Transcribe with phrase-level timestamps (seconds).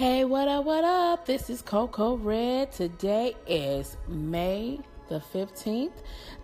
[0.00, 1.26] Hey, what up, what up?
[1.26, 2.72] This is Coco Red.
[2.72, 4.80] Today is May
[5.10, 5.92] the 15th.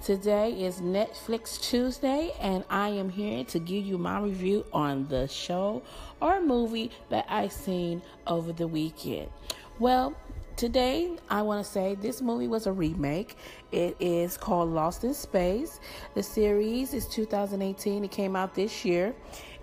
[0.04, 5.26] Today is Netflix Tuesday, and I am here to give you my review on the
[5.26, 5.82] show
[6.20, 9.30] or movie that I seen over the weekend.
[9.78, 10.14] Well,
[10.56, 13.38] today I want to say this movie was a remake.
[13.72, 15.80] It is called Lost in Space.
[16.12, 18.04] The series is 2018.
[18.04, 19.14] It came out this year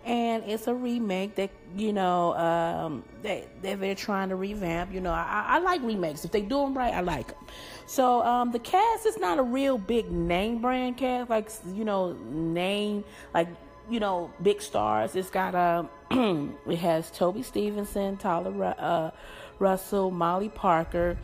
[0.05, 4.93] and it's a remake that you know um, that, that they're trying to revamp.
[4.93, 6.93] You know, I, I like remakes if they do them right.
[6.93, 7.45] I like them.
[7.85, 12.13] So um, the cast is not a real big name brand cast, like you know,
[12.29, 13.03] name
[13.33, 13.47] like
[13.89, 15.15] you know big stars.
[15.15, 19.11] It's got a um, it has Toby Stevenson, Tyler uh,
[19.59, 21.17] Russell, Molly Parker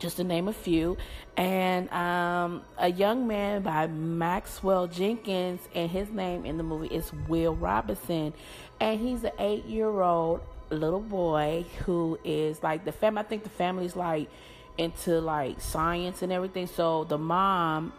[0.00, 0.96] just to name a few,
[1.36, 7.12] and um, a young man by Maxwell Jenkins, and his name in the movie is
[7.28, 8.32] Will Robinson,
[8.80, 10.40] and he's an eight-year-old
[10.70, 13.20] little boy who is like the family.
[13.20, 14.28] I think the family's like
[14.78, 17.92] into like science and everything, so the mom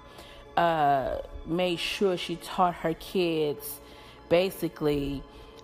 [0.58, 3.80] uh, made sure she taught her kids
[4.28, 5.22] basically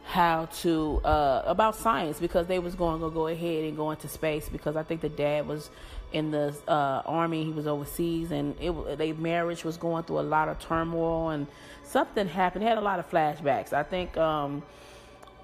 [0.07, 4.07] how to uh, about science because they was going to go ahead and go into
[4.07, 5.69] space because I think the dad was
[6.13, 10.21] in the uh, army he was overseas and it their marriage was going through a
[10.21, 11.45] lot of turmoil and
[11.83, 12.63] something happened.
[12.63, 13.73] They had a lot of flashbacks.
[13.73, 14.63] I think um,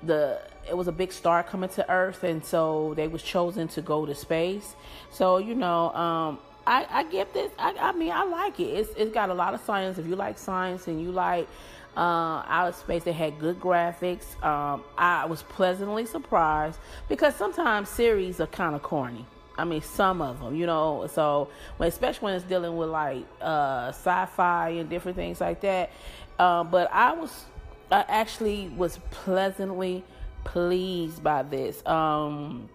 [0.02, 3.82] the it was a big star coming to earth and so they was chosen to
[3.82, 4.76] go to space.
[5.12, 7.52] So you know um, I, I give this.
[7.60, 8.68] I, I mean I like it.
[8.68, 9.98] It's, it's got a lot of science.
[9.98, 11.50] If you like science and you like
[11.96, 13.04] uh, outer space.
[13.04, 14.42] They had good graphics.
[14.44, 19.26] Um, I was pleasantly surprised because sometimes series are kind of corny.
[19.58, 21.08] I mean, some of them, you know.
[21.14, 25.92] So, especially when it's dealing with like uh, sci-fi and different things like that.
[26.40, 27.46] Uh, but I was,
[27.92, 30.04] I actually was pleasantly
[30.44, 31.86] pleased by this.
[31.86, 32.68] Um,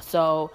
[0.00, 0.50] so,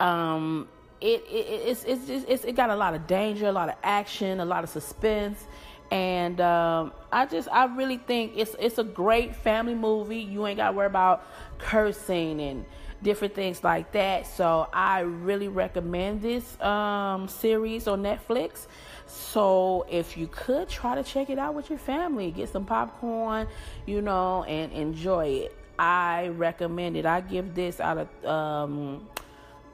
[0.00, 0.68] um,
[1.00, 4.40] it, it it's, it's it's it got a lot of danger, a lot of action,
[4.40, 5.46] a lot of suspense
[5.90, 10.20] and um, I just I really think it's it's a great family movie.
[10.20, 11.24] You ain't got to worry about
[11.58, 12.64] cursing and
[13.02, 14.26] different things like that.
[14.26, 18.66] So I really recommend this um, series on Netflix.
[19.06, 23.46] So if you could try to check it out with your family, get some popcorn,
[23.86, 25.56] you know, and enjoy it.
[25.78, 27.06] I recommend it.
[27.06, 29.08] I give this out of um,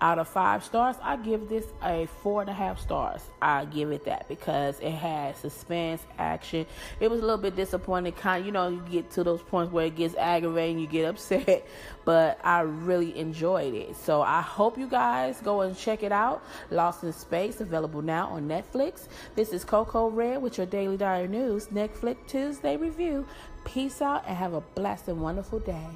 [0.05, 3.23] out of five stars, I give this a four and a half stars.
[3.41, 6.67] I give it that because it had suspense, action.
[7.01, 8.13] It was a little bit disappointing.
[8.13, 11.05] Kind, of, you know, you get to those points where it gets aggravating, you get
[11.09, 11.67] upset,
[12.05, 13.97] but I really enjoyed it.
[13.97, 16.45] So I hope you guys go and check it out.
[16.71, 19.09] Lost in Space, available now on Netflix.
[19.37, 23.27] This is Coco Red with your Daily Diary News Netflix Tuesday review.
[23.65, 25.87] Peace out and have a blessed and wonderful day.